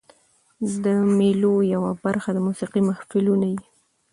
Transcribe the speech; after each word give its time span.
د 0.83 0.85
مېلو 1.17 1.53
یوه 1.73 1.91
برخه 2.03 2.29
د 2.33 2.37
موسیقۍ 2.47 2.81
محفلونه 2.89 3.45
يي. 3.53 3.61